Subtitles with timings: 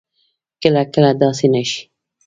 [0.61, 1.81] کله کله داسې نه شي